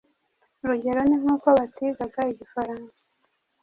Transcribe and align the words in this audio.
Urugero 0.63 0.99
ni 1.07 1.17
nk'uko 1.21 1.47
batigaga 1.57 2.19
igifaransa 2.31 3.01